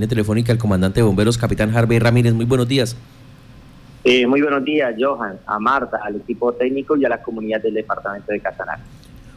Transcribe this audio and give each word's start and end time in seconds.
línea 0.00 0.08
telefónica 0.08 0.50
el 0.52 0.58
comandante 0.58 1.00
de 1.00 1.04
bomberos, 1.04 1.36
capitán 1.36 1.76
Harvey 1.76 1.98
Ramírez. 1.98 2.32
Muy 2.32 2.46
buenos 2.46 2.66
días. 2.66 2.96
Eh, 4.02 4.26
muy 4.26 4.40
buenos 4.40 4.64
días, 4.64 4.94
Johan, 4.98 5.38
a 5.46 5.58
Marta, 5.58 6.00
al 6.02 6.16
equipo 6.16 6.52
técnico 6.52 6.96
y 6.96 7.04
a 7.04 7.10
la 7.10 7.22
comunidad 7.22 7.60
del 7.60 7.74
departamento 7.74 8.32
de 8.32 8.40
Casanare. 8.40 8.80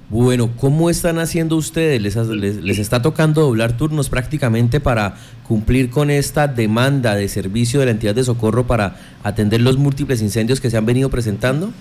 Bueno, 0.09 0.51
¿cómo 0.57 0.89
están 0.89 1.19
haciendo 1.19 1.57
ustedes? 1.57 2.01
¿Les, 2.01 2.15
les, 2.15 2.79
está 2.79 3.01
tocando 3.01 3.41
doblar 3.41 3.75
turnos 3.75 4.09
prácticamente 4.09 4.79
para 4.79 5.15
cumplir 5.45 5.89
con 5.89 6.09
esta 6.09 6.47
demanda 6.47 7.15
de 7.15 7.27
servicio 7.27 7.79
de 7.79 7.87
la 7.87 7.91
entidad 7.91 8.15
de 8.15 8.23
socorro 8.23 8.65
para 8.65 8.95
atender 9.23 9.59
los 9.59 9.77
múltiples 9.77 10.21
incendios 10.21 10.61
que 10.61 10.69
se 10.69 10.77
han 10.77 10.85
venido 10.85 11.09
presentando? 11.09 11.71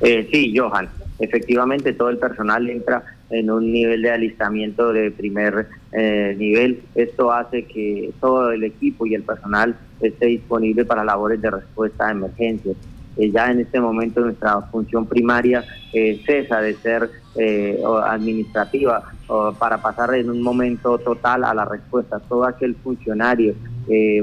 Eh, 0.00 0.28
sí, 0.30 0.54
Johan. 0.56 0.88
Efectivamente, 1.18 1.92
todo 1.92 2.10
el 2.10 2.18
personal 2.18 2.68
entra 2.70 3.17
en 3.30 3.50
un 3.50 3.72
nivel 3.72 4.02
de 4.02 4.10
alistamiento 4.10 4.92
de 4.92 5.10
primer 5.10 5.68
eh, 5.92 6.34
nivel. 6.38 6.82
Esto 6.94 7.32
hace 7.32 7.64
que 7.64 8.12
todo 8.20 8.50
el 8.52 8.64
equipo 8.64 9.06
y 9.06 9.14
el 9.14 9.22
personal 9.22 9.76
esté 10.00 10.26
disponible 10.26 10.84
para 10.84 11.04
labores 11.04 11.40
de 11.40 11.50
respuesta 11.50 12.08
a 12.08 12.12
emergencias. 12.12 12.76
Eh, 13.16 13.30
ya 13.30 13.50
en 13.50 13.60
este 13.60 13.80
momento 13.80 14.20
nuestra 14.20 14.60
función 14.62 15.06
primaria 15.06 15.64
eh, 15.92 16.20
cesa 16.24 16.60
de 16.60 16.74
ser 16.74 17.10
administrativa 18.04 19.12
para 19.60 19.80
pasar 19.80 20.12
en 20.16 20.28
un 20.28 20.42
momento 20.42 20.98
total 20.98 21.44
a 21.44 21.54
la 21.54 21.64
respuesta. 21.64 22.18
Todo 22.18 22.44
aquel 22.44 22.74
funcionario 22.74 23.54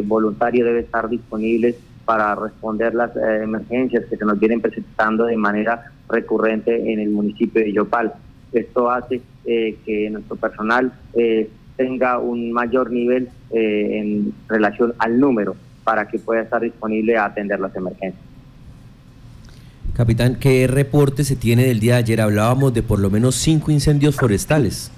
voluntario 0.03 0.65
debe 0.65 0.81
estar 0.81 1.07
disponible 1.07 1.75
para 2.03 2.35
responder 2.35 2.93
las 2.93 3.15
emergencias 3.15 4.03
que 4.09 4.17
se 4.17 4.25
nos 4.25 4.37
vienen 4.37 4.59
presentando 4.59 5.23
de 5.27 5.37
manera 5.37 5.93
recurrente 6.09 6.91
en 6.91 6.99
el 6.99 7.09
municipio 7.09 7.61
de 7.61 7.71
Yopal. 7.71 8.15
Esto 8.55 8.89
hace 8.89 9.21
eh, 9.45 9.77
que 9.85 10.09
nuestro 10.09 10.37
personal 10.37 10.93
eh, 11.13 11.49
tenga 11.75 12.19
un 12.19 12.53
mayor 12.53 12.89
nivel 12.89 13.29
eh, 13.51 13.99
en 13.99 14.33
relación 14.47 14.93
al 14.97 15.19
número 15.19 15.57
para 15.83 16.07
que 16.07 16.19
pueda 16.19 16.41
estar 16.41 16.61
disponible 16.61 17.17
a 17.17 17.25
atender 17.25 17.59
las 17.59 17.75
emergencias. 17.75 18.23
Capitán, 19.93 20.37
¿qué 20.39 20.67
reporte 20.67 21.25
se 21.25 21.35
tiene 21.35 21.65
del 21.65 21.81
día 21.81 21.93
de 21.95 21.99
ayer? 21.99 22.21
Hablábamos 22.21 22.73
de 22.73 22.81
por 22.81 22.99
lo 22.99 23.09
menos 23.09 23.35
cinco 23.35 23.71
incendios 23.71 24.15
forestales. 24.15 24.91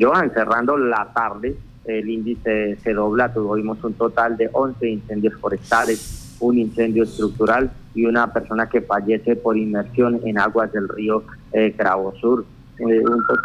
Johan, 0.00 0.32
cerrando 0.32 0.76
la 0.76 1.12
tarde, 1.12 1.56
el 1.84 2.08
índice 2.08 2.76
se 2.82 2.94
dobla, 2.94 3.32
tuvimos 3.32 3.82
un 3.82 3.94
total 3.94 4.36
de 4.36 4.48
11 4.52 4.88
incendios 4.88 5.34
forestales, 5.34 6.36
un 6.40 6.58
incendio 6.58 7.02
estructural 7.02 7.70
y 7.94 8.06
una 8.06 8.32
persona 8.32 8.68
que 8.68 8.82
fallece 8.82 9.36
por 9.36 9.56
inmersión 9.56 10.20
en 10.24 10.38
aguas 10.38 10.72
del 10.72 10.88
río 10.88 11.24
eh, 11.56 11.74
Sur. 12.20 12.44
Eh, 12.78 13.02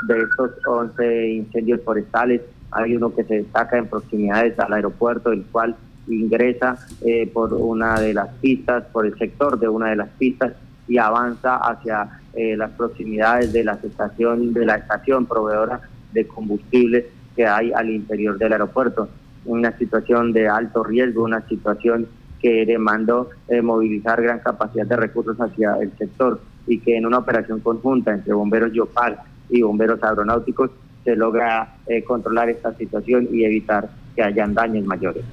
de 0.07 0.21
estos 0.21 0.51
11 0.65 1.29
incendios 1.29 1.81
forestales, 1.85 2.41
hay 2.71 2.95
uno 2.95 3.13
que 3.13 3.23
se 3.23 3.35
destaca 3.35 3.77
en 3.77 3.87
proximidades 3.87 4.59
al 4.59 4.73
aeropuerto, 4.73 5.31
el 5.31 5.43
cual 5.43 5.75
ingresa 6.07 6.77
eh, 7.01 7.29
por 7.31 7.53
una 7.53 7.99
de 7.99 8.13
las 8.13 8.29
pistas, 8.41 8.83
por 8.91 9.05
el 9.05 9.17
sector 9.17 9.59
de 9.59 9.69
una 9.69 9.89
de 9.89 9.95
las 9.95 10.09
pistas 10.09 10.53
y 10.87 10.97
avanza 10.97 11.57
hacia 11.57 12.19
eh, 12.33 12.57
las 12.57 12.71
proximidades 12.71 13.53
de 13.53 13.63
la 13.63 13.73
estación, 13.73 14.53
de 14.53 14.65
la 14.65 14.75
estación 14.75 15.25
proveedora 15.25 15.81
de 16.11 16.27
combustible 16.27 17.07
que 17.35 17.45
hay 17.45 17.71
al 17.71 17.89
interior 17.89 18.37
del 18.37 18.51
aeropuerto. 18.51 19.07
Una 19.45 19.77
situación 19.77 20.33
de 20.33 20.49
alto 20.49 20.83
riesgo, 20.83 21.23
una 21.23 21.47
situación 21.47 22.07
que 22.41 22.65
demandó 22.65 23.29
eh, 23.47 23.61
movilizar 23.61 24.21
gran 24.21 24.39
capacidad 24.39 24.85
de 24.85 24.95
recursos 24.95 25.39
hacia 25.39 25.75
el 25.75 25.95
sector 25.97 26.41
y 26.67 26.79
que 26.79 26.97
en 26.97 27.05
una 27.05 27.19
operación 27.19 27.59
conjunta 27.59 28.13
entre 28.13 28.33
bomberos 28.33 28.71
Yopal 28.73 29.19
y 29.49 29.61
bomberos 29.61 30.01
aeronáuticos 30.03 30.71
se 31.03 31.15
logra 31.15 31.75
eh, 31.87 32.03
controlar 32.03 32.49
esta 32.49 32.75
situación 32.75 33.27
y 33.31 33.43
evitar 33.43 33.89
que 34.15 34.23
hayan 34.23 34.53
daños 34.53 34.85
mayores. 34.85 35.23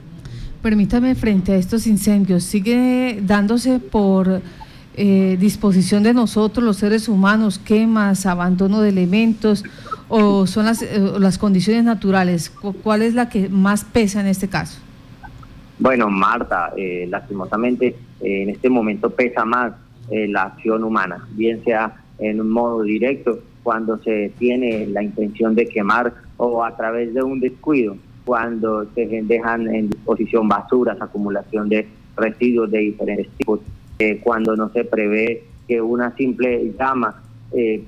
Permítame, 0.63 1.15
frente 1.15 1.53
a 1.53 1.57
estos 1.57 1.87
incendios, 1.87 2.43
¿sigue 2.43 3.21
dándose 3.23 3.79
por 3.79 4.41
eh, 4.97 5.37
disposición 5.39 6.03
de 6.03 6.15
nosotros, 6.15 6.65
los 6.65 6.79
seres 6.79 7.09
humanos, 7.09 7.59
quemas, 7.59 8.27
abandono 8.27 8.81
de 8.81 8.89
elementos 8.89 9.65
o 10.09 10.47
son 10.47 10.65
las, 10.65 10.85
las 11.21 11.39
condiciones 11.39 11.85
naturales? 11.85 12.51
¿Cuál 12.51 13.03
es 13.03 13.15
la 13.15 13.29
que 13.29 13.49
más 13.49 13.85
pesa 13.85 14.21
en 14.21 14.27
este 14.27 14.49
caso? 14.49 14.81
Bueno, 15.79 16.11
Marta, 16.11 16.73
eh, 16.77 17.07
lastimosamente 17.09 17.97
eh, 18.21 18.43
en 18.43 18.51
este 18.51 18.69
momento 18.69 19.11
pesa 19.11 19.45
más 19.45 19.73
eh, 20.11 20.29
la 20.29 20.45
acción 20.45 20.85
humana, 20.85 21.27
bien 21.33 21.63
sea 21.65 22.03
en 22.19 22.41
un 22.41 22.51
modo 22.51 22.83
directo 22.83 23.39
cuando 23.63 23.99
se 23.99 24.33
tiene 24.39 24.87
la 24.87 25.03
intención 25.03 25.55
de 25.55 25.67
quemar 25.67 26.15
o 26.37 26.65
a 26.65 26.77
través 26.77 27.13
de 27.15 27.23
un 27.23 27.41
descuido, 27.41 27.97
cuando 28.25 28.87
se 28.95 29.07
dejan 29.07 29.73
en 29.75 29.91
disposición 29.91 30.49
basuras, 30.49 31.01
acumulación 31.01 31.69
de 31.69 31.87
residuos 32.17 32.71
de 32.71 32.79
diferentes 32.79 33.29
tipos, 33.37 33.61
cuando 34.23 34.57
no 34.57 34.71
se 34.71 34.85
prevé 34.85 35.45
que 35.67 35.81
una 35.81 36.15
simple 36.17 36.73
llama 36.79 37.23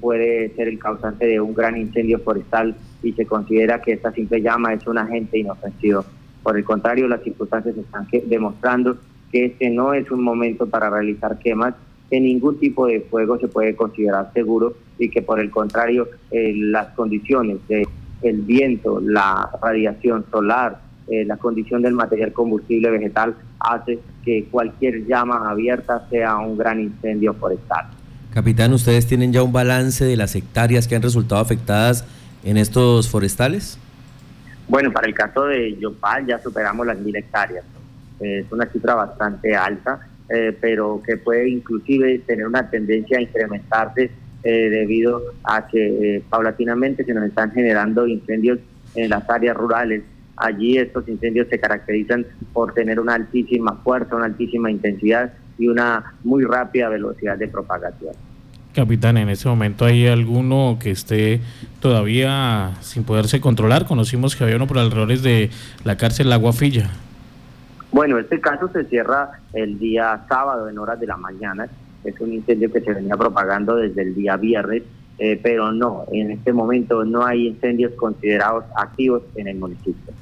puede 0.01 0.51
ser 0.57 0.69
el 0.69 0.79
causante 0.79 1.27
de 1.27 1.41
un 1.41 1.55
gran 1.55 1.77
incendio 1.77 2.19
forestal 2.19 2.75
y 3.03 3.13
se 3.13 3.27
considera 3.27 3.81
que 3.81 3.93
esta 3.93 4.13
simple 4.13 4.43
llama 4.43 4.75
es 4.75 4.87
un 4.87 4.99
agente 4.99 5.39
inofensivo. 5.39 6.05
Por 6.43 6.57
el 6.57 6.65
contrario, 6.65 7.09
las 7.09 7.23
circunstancias 7.23 7.77
están 7.77 8.07
demostrando 8.27 8.97
que 9.31 9.47
este 9.47 9.71
no 9.71 9.95
es 9.95 10.11
un 10.11 10.23
momento 10.23 10.67
para 10.67 10.91
realizar 10.91 11.39
quemas, 11.39 11.75
que 12.11 12.21
ningún 12.21 12.59
tipo 12.59 12.87
de 12.87 13.01
fuego 13.03 13.39
se 13.39 13.49
puede 13.49 13.77
considerar 13.77 14.31
seguro 14.35 14.75
y 14.99 15.09
que 15.09 15.23
por 15.23 15.39
el 15.39 15.51
contrario 15.51 16.09
eh, 16.31 16.53
las 16.57 16.89
condiciones 16.95 17.59
de 17.69 17.87
el 18.23 18.43
viento, 18.43 19.01
la 19.01 19.49
radiación 19.63 20.27
solar, 20.31 20.81
eh, 21.09 21.25
la 21.25 21.37
condición 21.37 21.81
del 21.83 21.95
material 21.95 22.33
combustible 22.33 22.91
vegetal 22.91 23.35
hace 23.59 23.99
que 24.25 24.45
cualquier 24.51 25.07
llama 25.07 25.49
abierta 25.49 26.07
sea 26.11 26.37
un 26.37 26.59
gran 26.59 26.81
incendio 26.81 27.33
forestal. 27.35 27.87
Capitán, 28.35 28.73
¿ustedes 28.73 29.07
tienen 29.07 29.33
ya 29.33 29.43
un 29.43 29.53
balance 29.53 30.05
de 30.05 30.17
las 30.17 30.35
hectáreas 30.37 30.87
que 30.87 30.97
han 30.97 31.03
resultado 31.03 31.41
afectadas 31.41 32.05
en 32.45 32.57
estos 32.57 33.09
forestales? 33.09 33.79
Bueno, 34.69 34.93
para 34.93 35.09
el 35.09 35.15
caso 35.15 35.47
de 35.47 35.77
Yopal 35.79 36.27
ya 36.27 36.39
superamos 36.39 36.87
las 36.87 36.99
mil 36.99 37.17
hectáreas. 37.17 37.65
es 38.21 38.47
una 38.53 38.67
cifra 38.67 38.95
bastante 38.95 39.57
alta, 39.57 40.10
eh, 40.33 40.57
pero 40.61 41.03
que 41.05 41.17
puede 41.17 41.49
inclusive 41.49 42.21
tener 42.21 42.47
una 42.47 42.71
tendencia 42.71 43.19
a 43.19 43.23
incrementarse 43.23 44.11
eh, 44.43 44.51
debido 44.71 45.21
a 45.45 45.67
que 45.67 46.17
eh, 46.17 46.23
paulatinamente 46.31 47.05
se 47.05 47.13
nos 47.13 47.25
están 47.25 47.51
generando 47.51 48.07
incendios 48.07 48.59
en 48.95 49.11
las 49.11 49.29
áreas 49.29 49.57
rurales. 49.57 50.03
Allí 50.37 50.79
estos 50.79 51.07
incendios 51.09 51.49
se 51.49 51.59
caracterizan 51.59 52.25
por 52.53 52.73
tener 52.73 53.01
una 53.01 53.15
altísima 53.15 53.75
fuerza, 53.83 54.17
una 54.17 54.27
altísima 54.27 54.71
intensidad 54.71 55.33
y 55.59 55.69
una 55.69 56.15
muy 56.25 56.45
rápida 56.45 56.89
velocidad 56.89 57.37
de 57.37 57.49
propagación. 57.49 58.15
Capitán, 58.73 59.17
en 59.17 59.29
ese 59.29 59.49
momento 59.49 59.85
hay 59.85 60.07
alguno 60.07 60.79
que 60.81 60.93
esté 60.93 61.41
todavía 61.81 62.71
sin 62.83 63.03
poderse 63.03 63.41
controlar. 63.41 63.85
Conocimos 63.85 64.37
que 64.37 64.45
había 64.45 64.57
uno 64.57 64.69
por 64.69 64.79
alrededor 64.79 65.19
de 65.19 65.51
la 65.85 65.97
cárcel 65.97 66.31
La 66.31 66.37
Guafilla. 66.37 66.89
Bueno, 68.01 68.19
este 68.19 68.41
caso 68.41 68.71
se 68.73 68.85
cierra 68.85 69.43
el 69.53 69.79
día 69.79 70.25
sábado 70.27 70.71
en 70.71 70.79
horas 70.79 70.99
de 70.99 71.07
la 71.07 71.19
mañana. 71.19 71.69
Es 72.03 72.19
un 72.19 72.33
incendio 72.33 72.73
que 72.73 72.81
se 72.81 72.95
venía 72.95 73.15
propagando 73.15 73.77
desde 73.77 74.01
el 74.01 74.15
día 74.15 74.39
viernes, 74.39 74.85
eh, 75.19 75.39
pero 75.43 75.71
no, 75.71 76.07
en 76.11 76.31
este 76.31 76.55
momento 76.55 77.05
no 77.05 77.27
hay 77.27 77.49
incendios 77.49 77.93
considerados 77.97 78.65
activos 78.75 79.25
en 79.35 79.49
el 79.49 79.59
municipio. 79.59 80.15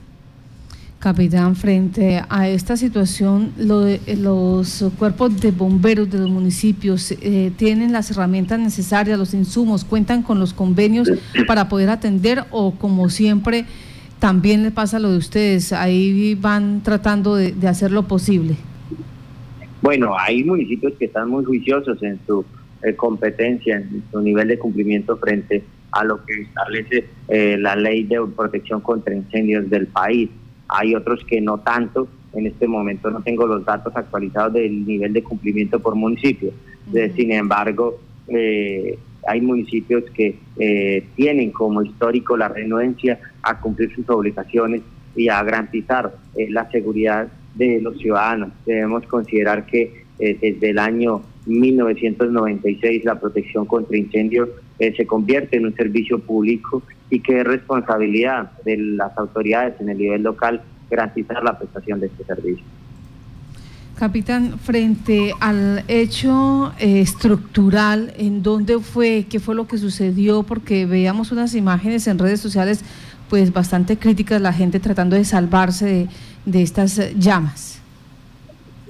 Capitán, 0.99 1.55
frente 1.55 2.21
a 2.29 2.49
esta 2.49 2.77
situación, 2.77 3.53
los 3.57 4.85
cuerpos 4.99 5.41
de 5.41 5.53
bomberos 5.53 6.11
de 6.11 6.19
los 6.19 6.31
municipios 6.31 7.13
eh, 7.13 7.53
tienen 7.57 7.93
las 7.93 8.11
herramientas 8.11 8.59
necesarias, 8.59 9.17
los 9.17 9.35
insumos, 9.35 9.85
cuentan 9.85 10.25
con 10.25 10.41
los 10.41 10.53
convenios 10.53 11.09
para 11.47 11.69
poder 11.69 11.91
atender 11.91 12.45
o 12.51 12.73
como 12.73 13.09
siempre 13.09 13.67
también 14.19 14.63
le 14.63 14.71
pasa 14.71 14.99
lo 14.99 15.11
de 15.11 15.19
ustedes, 15.19 15.73
ahí 15.73 16.35
van 16.35 16.83
tratando 16.83 17.37
de, 17.37 17.55
hacer 17.69 17.91
lo 17.91 18.05
posible. 18.05 18.57
Bueno, 19.81 20.17
hay 20.19 20.43
municipios 20.45 20.95
que 20.99 21.07
están 21.07 21.31
muy 21.31 21.45
juiciosos 21.45 22.03
en 22.03 22.19
su 22.27 22.45
eh, 22.83 22.95
competencia, 22.95 23.77
en 23.77 24.03
su 24.11 24.21
nivel 24.21 24.49
de 24.49 24.59
cumplimiento 24.59 25.17
frente 25.17 25.63
a 25.93 26.05
lo 26.05 26.25
que 26.25 26.43
establece 26.43 27.07
eh, 27.29 27.57
la 27.59 27.77
ley 27.77 28.05
de 28.05 28.21
protección 28.37 28.81
contra 28.81 29.15
incendios 29.15 29.71
del 29.71 29.87
país 29.87 30.29
hay 30.69 30.95
otros 30.95 31.25
que 31.25 31.41
no 31.41 31.59
tanto. 31.59 32.09
En 32.35 32.47
este 32.47 32.69
momento 32.69 33.11
no 33.11 33.23
tengo 33.23 33.47
los 33.47 33.65
datos 33.65 33.97
actualizados 33.97 34.53
del 34.53 34.87
nivel 34.87 35.13
de 35.13 35.23
cumplimiento 35.23 35.81
por 35.81 35.95
municipio. 35.95 36.53
sin 37.17 37.33
embargo, 37.33 37.99
eh, 38.29 38.99
hay 39.27 39.41
municipios 39.41 40.05
que 40.15 40.39
eh, 40.59 41.05
tienen 41.17 41.51
como 41.51 41.83
histórico 41.83 42.37
la 42.37 42.49
renuencia 42.49 43.19
a 43.43 43.61
cumplir 43.61 43.95
sus 43.95 44.09
obligaciones 44.09 44.83
y 45.17 45.29
a 45.29 45.43
garantizar 45.43 46.15
eh, 46.37 46.49
la 46.51 46.71
seguridad 46.71 47.29
de 47.55 47.81
los 47.81 47.99
ciudadanos. 47.99 48.51
Debemos 48.65 49.07
considerar 49.07 49.67
que 49.67 50.07
desde 50.19 50.71
el 50.71 50.81
año 50.81 51.23
1996 51.47 53.05
la 53.05 53.21
protección 53.21 53.67
contra 53.67 53.97
incendios 53.97 54.49
se 54.77 55.07
convierte 55.07 55.57
en 55.57 55.67
un 55.67 55.75
servicio 55.77 56.19
público 56.19 56.83
y 57.09 57.21
que 57.21 57.39
es 57.39 57.45
responsabilidad 57.45 58.51
de 58.65 58.79
las 58.79 59.17
autoridades 59.17 59.81
en 59.81 59.91
el 59.91 59.99
nivel 59.99 60.25
local 60.25 60.61
garantizar 60.91 61.43
la 61.45 61.57
prestación 61.57 62.01
de 62.01 62.07
este 62.07 62.25
servicio. 62.25 62.65
Capitán, 63.99 64.61
frente 64.61 65.33
al 65.41 65.83
hecho 65.89 66.73
eh, 66.79 67.01
estructural, 67.01 68.13
¿en 68.17 68.45
dónde 68.45 68.79
fue? 68.79 69.27
¿Qué 69.29 69.41
fue 69.41 69.57
lo 69.57 69.67
que 69.67 69.77
sucedió? 69.77 70.45
Porque 70.45 70.87
veíamos 70.87 71.33
unas 71.33 71.57
imágenes 71.57 72.07
en 72.07 72.21
redes 72.21 72.41
sociales 72.41 72.85
pues 73.29 73.53
bastante 73.53 73.97
críticas, 73.97 74.41
la 74.41 74.53
gente 74.53 74.79
tratando 74.79 75.17
de 75.17 75.25
salvarse 75.25 76.07
de, 76.47 76.63
estas 76.63 77.13
llamas. 77.19 77.83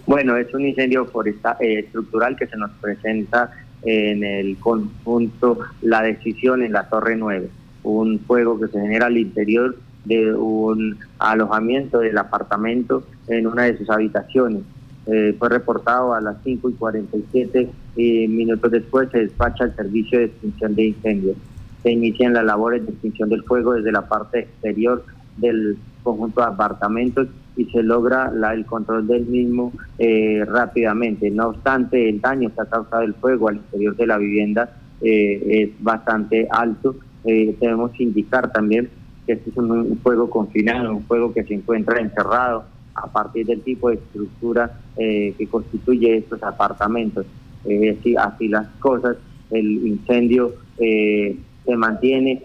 Bueno, 0.06 0.36
es 0.36 0.52
un 0.52 0.66
incendio 0.66 1.06
forestal, 1.06 1.56
eh, 1.60 1.78
estructural 1.78 2.36
que 2.36 2.46
se 2.46 2.58
nos 2.58 2.70
presenta 2.72 3.50
en 3.84 4.22
el 4.22 4.58
conjunto 4.58 5.60
La 5.80 6.02
Decisión 6.02 6.62
en 6.62 6.72
la 6.72 6.86
Torre 6.86 7.16
9, 7.16 7.48
un 7.82 8.20
fuego 8.20 8.60
que 8.60 8.68
se 8.68 8.78
genera 8.78 9.06
al 9.06 9.16
interior 9.16 9.74
de 10.04 10.34
un 10.34 10.98
alojamiento 11.18 12.00
del 12.00 12.18
apartamento 12.18 13.04
en 13.26 13.46
una 13.46 13.62
de 13.64 13.78
sus 13.78 13.88
habitaciones. 13.88 14.64
Eh, 15.10 15.34
fue 15.38 15.48
reportado 15.48 16.12
a 16.12 16.20
las 16.20 16.36
5 16.44 16.68
y 16.68 16.72
47 16.74 17.70
eh, 17.96 18.28
minutos 18.28 18.70
después, 18.70 19.08
se 19.10 19.20
despacha 19.20 19.64
el 19.64 19.74
servicio 19.74 20.18
de 20.18 20.26
extinción 20.26 20.74
de 20.74 20.84
incendios. 20.88 21.36
Se 21.82 21.92
inician 21.92 22.34
las 22.34 22.44
labores 22.44 22.84
de 22.84 22.92
extinción 22.92 23.30
del 23.30 23.42
fuego 23.44 23.72
desde 23.72 23.90
la 23.90 24.06
parte 24.06 24.40
exterior 24.40 25.02
del 25.38 25.78
conjunto 26.02 26.42
de 26.42 26.48
apartamentos 26.48 27.28
y 27.56 27.64
se 27.66 27.82
logra 27.82 28.30
la, 28.30 28.52
el 28.52 28.66
control 28.66 29.06
del 29.06 29.24
mismo 29.24 29.72
eh, 29.98 30.44
rápidamente. 30.46 31.30
No 31.30 31.48
obstante, 31.48 32.06
el 32.10 32.20
daño 32.20 32.52
que 32.54 32.60
ha 32.60 32.66
causado 32.66 33.02
el 33.02 33.14
fuego 33.14 33.48
al 33.48 33.56
interior 33.56 33.96
de 33.96 34.06
la 34.06 34.18
vivienda 34.18 34.76
es 35.00 35.70
bastante 35.80 36.48
alto. 36.50 36.96
debemos 37.24 37.98
indicar 38.00 38.50
también 38.50 38.90
que 39.26 39.34
este 39.34 39.50
es 39.50 39.56
un, 39.56 39.96
fuego 40.02 40.28
confinado, 40.28 40.90
un 40.90 41.04
fuego 41.04 41.32
que 41.32 41.44
se 41.44 41.54
encuentra 41.54 42.00
encerrado 42.00 42.64
a 43.02 43.06
partir 43.06 43.46
del 43.46 43.62
tipo 43.62 43.88
de 43.88 43.96
estructura 43.96 44.80
eh, 44.96 45.34
que 45.36 45.46
constituye 45.46 46.18
estos 46.18 46.42
apartamentos. 46.42 47.26
Eh, 47.64 47.98
así, 48.18 48.48
las 48.48 48.68
cosas, 48.78 49.16
el 49.50 49.86
incendio 49.86 50.54
eh, 50.78 51.36
se 51.64 51.76
mantiene, 51.76 52.42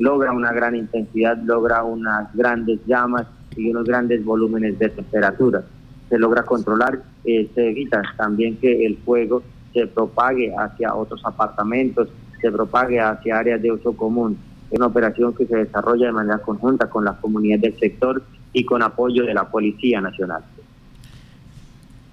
logra 0.00 0.32
una 0.32 0.52
gran 0.52 0.74
intensidad, 0.74 1.36
logra 1.42 1.84
unas 1.84 2.34
grandes 2.34 2.80
llamas 2.86 3.26
y 3.56 3.70
unos 3.70 3.84
grandes 3.84 4.24
volúmenes 4.24 4.78
de 4.78 4.88
temperatura. 4.88 5.62
Se 6.08 6.18
logra 6.18 6.42
controlar, 6.44 7.02
se 7.22 7.50
evita 7.54 8.02
también 8.16 8.56
que 8.56 8.86
el 8.86 8.96
fuego 8.98 9.42
se 9.74 9.86
propague 9.86 10.54
hacia 10.56 10.94
otros 10.94 11.20
apartamentos, 11.24 12.08
se 12.40 12.50
propague 12.50 12.98
hacia 12.98 13.38
áreas 13.38 13.60
de 13.60 13.72
uso 13.72 13.92
común 13.94 14.38
es 14.72 14.78
una 14.78 14.86
operación 14.86 15.34
que 15.34 15.46
se 15.46 15.56
desarrolla 15.56 16.06
de 16.06 16.12
manera 16.12 16.38
conjunta 16.38 16.88
con 16.88 17.04
las 17.04 17.18
comunidades 17.18 17.60
del 17.60 17.78
sector 17.78 18.22
y 18.52 18.64
con 18.64 18.82
apoyo 18.82 19.24
de 19.24 19.34
la 19.34 19.50
Policía 19.50 20.00
Nacional. 20.00 20.42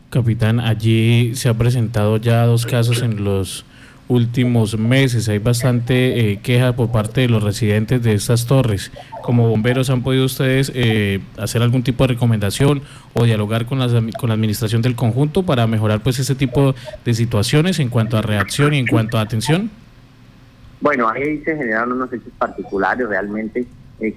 Capitán, 0.10 0.60
allí 0.60 1.36
se 1.36 1.50
ha 1.50 1.54
presentado 1.54 2.18
ya 2.18 2.46
dos 2.46 2.66
casos 2.66 3.04
en 3.04 3.24
los 3.24 3.66
últimos 4.08 4.78
meses. 4.78 5.30
Hay 5.30 5.38
bastante 5.38 6.32
eh, 6.32 6.40
queja 6.42 6.76
por 6.76 6.92
parte 6.92 7.22
de 7.22 7.30
los 7.30 7.44
residentes 7.44 8.02
de 8.02 8.14
estas 8.14 8.48
torres. 8.48 8.92
Como 9.22 9.48
bomberos, 9.48 9.90
¿han 9.92 10.02
podido 10.02 10.26
ustedes 10.26 10.72
eh, 10.74 11.22
hacer 11.38 11.62
algún 11.62 11.84
tipo 11.84 12.04
de 12.04 12.14
recomendación 12.14 12.82
o 13.14 13.24
dialogar 13.24 13.68
con, 13.68 13.80
las, 13.80 13.92
con 14.20 14.30
la 14.30 14.34
administración 14.34 14.82
del 14.82 14.96
conjunto 14.96 15.44
para 15.44 15.68
mejorar 15.68 16.02
pues 16.02 16.18
ese 16.18 16.34
tipo 16.34 16.74
de 17.06 17.14
situaciones 17.14 17.80
en 17.80 17.90
cuanto 17.90 18.18
a 18.18 18.24
reacción 18.24 18.74
y 18.74 18.80
en 18.80 18.88
cuanto 18.88 19.20
a 19.20 19.22
atención? 19.22 19.70
Bueno, 20.82 21.08
ahí 21.08 21.40
se 21.44 21.56
generaron 21.56 21.94
unos 21.94 22.12
hechos 22.12 22.34
particulares 22.38 23.08
realmente. 23.08 23.68
Eh, 24.02 24.16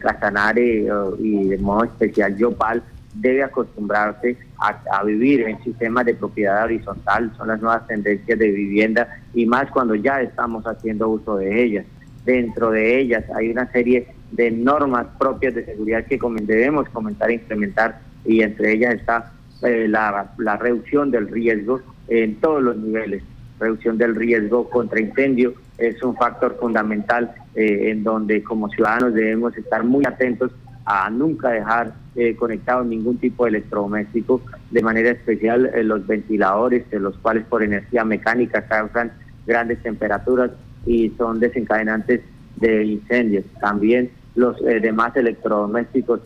eh, 0.56 0.88
y 1.18 1.48
de 1.48 1.58
modo 1.58 1.84
especial 1.84 2.36
Yopal 2.36 2.82
debe 3.14 3.42
acostumbrarse 3.42 4.36
a, 4.58 5.02
vivir 5.04 5.42
en 5.42 5.62
sistemas 5.62 6.06
de 6.06 6.14
propiedad 6.14 6.64
horizontal, 6.64 7.32
son 7.36 7.48
las 7.48 7.60
nuevas 7.60 7.86
tendencias 7.86 8.38
de 8.38 8.50
vivienda 8.50 9.20
y 9.34 9.44
más 9.44 9.70
cuando 9.70 9.94
ya 9.94 10.22
estamos 10.22 10.64
haciendo 10.64 11.08
uso 11.08 11.36
de 11.36 11.62
ellas. 11.62 11.84
Dentro 12.24 12.70
de 12.70 13.00
ellas 13.00 13.24
hay 13.34 13.50
una 13.50 13.70
serie 13.72 14.06
de 14.30 14.50
normas 14.50 15.06
propias 15.18 15.54
de 15.54 15.64
seguridad 15.64 16.06
que 16.06 16.18
debemos 16.46 16.88
comenzar 16.90 17.28
a 17.28 17.34
implementar 17.34 18.00
y 18.24 18.42
entre 18.42 18.72
ellas 18.72 18.94
está 18.94 19.32
eh, 19.62 19.86
la, 19.88 20.32
la 20.38 20.56
reducción 20.56 21.10
del 21.10 21.28
riesgo 21.28 21.80
en 22.08 22.36
todos 22.36 22.62
los 22.62 22.76
niveles, 22.76 23.22
reducción 23.58 23.98
del 23.98 24.14
riesgo 24.14 24.70
contra 24.70 25.00
incendio, 25.00 25.54
es 25.76 26.02
un 26.02 26.16
factor 26.16 26.56
fundamental 26.60 27.34
eh, 27.54 27.90
en 27.90 28.02
donde 28.02 28.42
como 28.42 28.70
ciudadanos 28.70 29.12
debemos 29.12 29.54
estar 29.58 29.84
muy 29.84 30.02
atentos 30.06 30.52
a 30.86 31.10
nunca 31.10 31.50
dejar 31.50 31.92
eh, 32.16 32.34
conectado 32.34 32.82
ningún 32.82 33.18
tipo 33.18 33.44
de 33.44 33.50
electrodoméstico, 33.50 34.40
de 34.70 34.82
manera 34.82 35.10
especial 35.10 35.66
eh, 35.66 35.84
los 35.84 36.06
ventiladores, 36.06 36.84
los 36.92 37.14
cuales 37.18 37.44
por 37.44 37.62
energía 37.62 38.04
mecánica 38.06 38.66
causan 38.66 39.12
grandes 39.46 39.82
temperaturas 39.82 40.50
y 40.86 41.10
son 41.18 41.40
desencadenantes 41.40 42.22
de 42.56 42.86
incendios. 42.86 43.44
También 43.60 44.10
los 44.34 44.56
demás 44.62 45.14
electrodomésticos, 45.14 46.20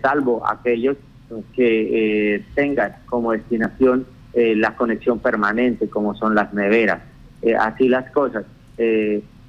salvo 0.00 0.48
aquellos 0.48 0.96
que 1.56 2.44
tengan 2.54 2.94
como 3.06 3.32
destinación 3.32 4.06
la 4.32 4.76
conexión 4.76 5.18
permanente, 5.18 5.88
como 5.88 6.14
son 6.14 6.36
las 6.36 6.54
neveras. 6.54 7.00
así 7.58 7.88
las 7.88 8.08
cosas. 8.12 8.44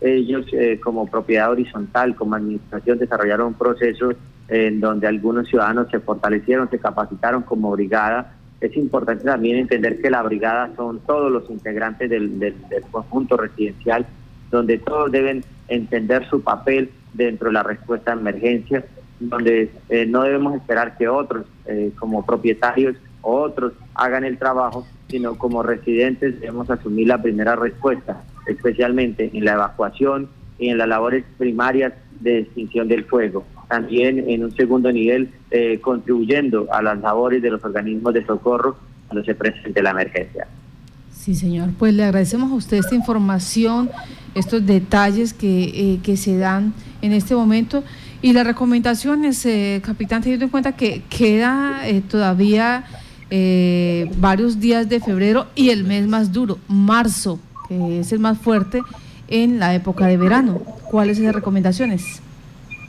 Eh, 0.02 0.16
ellos 0.16 0.46
eh, 0.54 0.80
como 0.82 1.08
propiedad 1.08 1.52
horizontal, 1.52 2.16
como 2.16 2.36
administración, 2.36 3.00
desarrollaron 3.00 3.48
un 3.48 3.54
proceso 3.54 4.12
en 4.48 4.80
donde 4.80 5.08
algunos 5.08 5.48
ciudadanos 5.48 5.90
se 5.92 6.00
fortalecieron, 6.00 6.70
se 6.70 6.80
capacitaron 6.80 7.44
como 7.44 7.72
brigada. 7.72 8.34
Es 8.62 8.76
importante 8.78 9.26
también 9.26 9.58
entender 9.58 10.02
que 10.02 10.10
la 10.10 10.24
brigada 10.24 10.72
son 10.76 11.00
todos 11.00 11.32
los 11.32 11.50
integrantes 11.50 12.10
del, 12.10 12.56
conjunto 12.92 13.38
residencial, 13.38 14.06
donde 14.52 14.78
todos 14.80 15.12
deben 15.12 15.44
entender 15.68 16.28
su 16.30 16.42
papel 16.42 16.90
dentro 17.14 17.48
de 17.48 17.54
la 17.54 17.64
respuesta 17.64 18.12
a 18.12 18.16
emergencia, 18.16 18.86
donde 19.20 19.70
eh, 19.90 20.06
no 20.06 20.24
debemos 20.24 20.56
esperar 20.56 20.98
que 20.98 21.08
otros, 21.08 21.46
como 22.00 22.26
propietarios 22.26 22.96
o 23.22 23.42
otros, 23.42 23.74
hagan 23.94 24.24
el 24.24 24.40
trabajo, 24.40 24.88
sino 25.08 25.38
como 25.38 25.62
residentes 25.62 26.40
debemos 26.40 26.70
asumir 26.70 27.08
la 27.08 27.22
primera 27.22 27.56
respuesta 27.56 28.24
especialmente 28.50 29.30
en 29.34 29.46
la 29.46 29.54
evacuación 29.54 30.30
y 30.60 30.70
en 30.70 30.78
las 30.78 30.88
labores 30.88 31.24
primarias 31.38 31.94
de 32.20 32.40
extinción 32.40 32.88
del 32.88 33.06
fuego. 33.06 33.46
También 33.70 34.30
en 34.30 34.44
un 34.44 34.56
segundo 34.56 34.92
nivel, 34.92 35.30
eh, 35.52 35.80
contribuyendo 35.80 36.68
a 36.72 36.82
las 36.82 37.00
labores 37.00 37.42
de 37.42 37.52
los 37.52 37.64
organismos 37.64 38.14
de 38.14 38.26
socorro 38.26 38.78
cuando 39.08 39.24
se 39.24 39.36
presente 39.36 39.82
la 39.82 39.92
emergencia. 39.92 40.48
Sí, 41.12 41.36
señor. 41.36 41.70
Pues 41.78 41.94
le 41.94 42.04
agradecemos 42.04 42.52
a 42.52 42.56
usted 42.56 42.78
esta 42.78 42.96
información, 42.96 43.90
estos 44.36 44.66
detalles 44.66 45.34
que, 45.34 45.64
eh, 45.66 46.00
que 46.02 46.18
se 46.18 46.38
dan 46.38 46.74
en 47.02 47.14
este 47.14 47.36
momento. 47.36 47.84
Y 48.22 48.34
las 48.34 48.46
recomendaciones, 48.46 49.46
eh, 49.46 49.82
capitán, 49.84 50.22
teniendo 50.22 50.46
en 50.46 50.52
cuenta 50.52 50.76
que 50.76 51.04
queda 51.10 51.82
todavía 52.10 52.86
varios 54.18 54.60
días 54.60 54.90
de 54.90 55.00
febrero 55.00 55.46
y 55.54 55.70
el 55.70 55.84
mes 55.84 56.08
más 56.08 56.34
duro, 56.34 56.58
marzo, 56.68 57.40
que 57.70 58.00
es 58.00 58.20
más 58.20 58.38
fuerte 58.40 58.82
en 59.30 59.60
la 59.60 59.76
época 59.76 60.08
de 60.08 60.18
verano. 60.18 60.60
¿Cuáles 60.92 61.18
son 61.18 61.28
las 61.28 61.36
recomendaciones? 61.36 62.22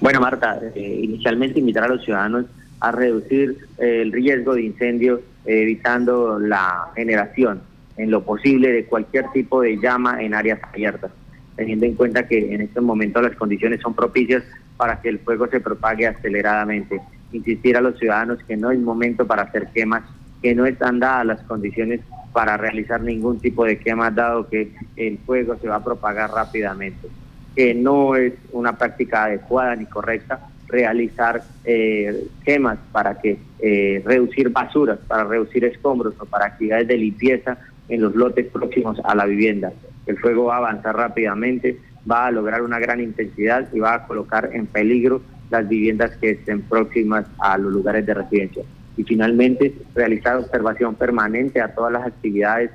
Bueno, 0.00 0.20
Marta, 0.20 0.58
eh, 0.74 1.00
inicialmente 1.02 1.60
invitar 1.60 1.84
a 1.84 1.88
los 1.88 2.02
ciudadanos 2.02 2.46
a 2.80 2.90
reducir 2.90 3.58
eh, 3.78 4.00
el 4.00 4.10
riesgo 4.10 4.54
de 4.54 4.62
incendio, 4.62 5.20
eh, 5.44 5.62
evitando 5.62 6.38
la 6.38 6.90
generación 6.96 7.60
en 7.98 8.10
lo 8.10 8.24
posible 8.24 8.72
de 8.72 8.86
cualquier 8.86 9.30
tipo 9.32 9.60
de 9.60 9.78
llama 9.78 10.22
en 10.22 10.32
áreas 10.32 10.58
abiertas, 10.62 11.12
teniendo 11.54 11.84
en 11.84 11.94
cuenta 11.94 12.26
que 12.26 12.54
en 12.54 12.62
este 12.62 12.80
momento 12.80 13.20
las 13.20 13.36
condiciones 13.36 13.82
son 13.82 13.92
propicias 13.92 14.42
para 14.78 15.02
que 15.02 15.10
el 15.10 15.18
fuego 15.18 15.46
se 15.48 15.60
propague 15.60 16.06
aceleradamente. 16.06 16.98
Insistir 17.32 17.76
a 17.76 17.82
los 17.82 17.98
ciudadanos 17.98 18.38
que 18.48 18.56
no 18.56 18.70
es 18.70 18.80
momento 18.80 19.26
para 19.26 19.42
hacer 19.42 19.68
quemas, 19.74 20.02
que 20.40 20.54
no 20.54 20.64
están 20.64 20.98
dadas 20.98 21.26
las 21.26 21.40
condiciones 21.42 22.00
para 22.32 22.56
realizar 22.56 23.00
ningún 23.00 23.40
tipo 23.40 23.64
de 23.64 23.78
quema, 23.78 24.10
dado 24.10 24.48
que 24.48 24.72
el 24.96 25.18
fuego 25.18 25.56
se 25.56 25.68
va 25.68 25.76
a 25.76 25.84
propagar 25.84 26.30
rápidamente. 26.30 27.08
Que 27.54 27.74
no 27.74 28.14
es 28.14 28.34
una 28.52 28.78
práctica 28.78 29.24
adecuada 29.24 29.74
ni 29.76 29.86
correcta 29.86 30.48
realizar 30.68 31.42
eh, 31.64 32.28
quemas 32.44 32.78
para 32.92 33.20
que 33.20 33.38
eh, 33.58 34.02
reducir 34.04 34.50
basuras, 34.50 34.98
para 35.08 35.24
reducir 35.24 35.64
escombros 35.64 36.14
o 36.20 36.24
para 36.26 36.46
actividades 36.46 36.86
de 36.86 36.96
limpieza 36.96 37.58
en 37.88 38.00
los 38.02 38.14
lotes 38.14 38.46
próximos 38.46 39.00
a 39.02 39.16
la 39.16 39.26
vivienda. 39.26 39.72
El 40.06 40.16
fuego 40.18 40.44
va 40.44 40.54
a 40.54 40.58
avanzar 40.58 40.96
rápidamente, 40.96 41.76
va 42.08 42.26
a 42.26 42.30
lograr 42.30 42.62
una 42.62 42.78
gran 42.78 43.00
intensidad 43.00 43.68
y 43.72 43.80
va 43.80 43.94
a 43.94 44.06
colocar 44.06 44.50
en 44.52 44.66
peligro 44.66 45.22
las 45.50 45.68
viviendas 45.68 46.16
que 46.18 46.30
estén 46.30 46.62
próximas 46.62 47.26
a 47.40 47.58
los 47.58 47.72
lugares 47.72 48.06
de 48.06 48.14
residencia 48.14 48.62
y 49.00 49.04
finalmente 49.04 49.72
realizar 49.94 50.36
observación 50.36 50.94
permanente 50.94 51.62
a 51.62 51.74
todas 51.74 51.90
las 51.90 52.06
actividades 52.06 52.70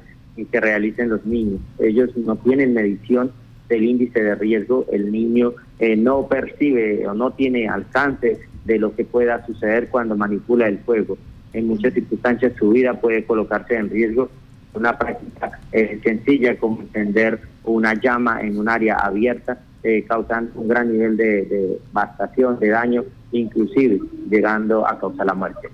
que 0.51 0.60
realicen 0.60 1.10
los 1.10 1.24
niños. 1.24 1.62
Ellos 1.77 2.17
no 2.17 2.36
tienen 2.36 2.74
medición 2.74 3.32
del 3.70 3.84
índice 3.84 4.24
de 4.24 4.34
riesgo, 4.34 4.88
el 4.91 5.12
niño 5.12 5.53
eh, 5.77 5.96
no 5.96 6.27
percibe 6.27 7.05
o 7.08 7.13
no 7.13 7.32
tiene 7.32 7.70
alcance 7.70 8.39
de 8.65 8.79
lo 8.79 8.96
que 8.96 9.05
pueda 9.05 9.46
suceder 9.46 9.89
cuando 9.89 10.17
manipula 10.17 10.67
el 10.67 10.79
fuego. 10.79 11.15
En 11.53 11.67
muchas 11.67 11.94
circunstancias 11.94 12.53
su 12.58 12.72
vida 12.72 13.00
puede 13.00 13.24
colocarse 13.24 13.75
en 13.75 13.91
riesgo. 13.91 14.29
Una 14.74 14.98
práctica 14.98 15.60
eh, 15.72 16.00
sencilla 16.03 16.58
como 16.58 16.82
encender 16.82 17.39
una 17.63 17.94
llama 17.94 18.41
en 18.41 18.58
un 18.58 18.67
área 18.67 18.96
abierta, 18.96 19.60
eh, 19.84 20.03
causando 20.08 20.60
un 20.60 20.70
gran 20.70 20.91
nivel 20.91 21.17
de, 21.17 21.46
de 21.46 21.79
devastación, 21.88 22.60
de 22.60 22.70
daño, 22.70 23.03
inclusive 23.32 24.00
llegando 24.27 24.88
a 24.88 25.00
causar 25.00 25.27
la 25.27 25.36
muerte. 25.36 25.70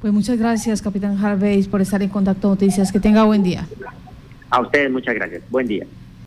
Pues 0.00 0.12
muchas 0.12 0.38
gracias, 0.38 0.80
capitán 0.80 1.18
Harvey, 1.24 1.62
por 1.64 1.80
estar 1.80 2.00
en 2.02 2.08
Contacto 2.08 2.48
Noticias. 2.48 2.92
Que 2.92 3.00
tenga 3.00 3.24
buen 3.24 3.42
día. 3.42 3.66
A 4.48 4.60
ustedes 4.60 4.90
muchas 4.90 5.14
gracias. 5.14 5.42
Buen 5.50 5.66
día. 5.66 5.86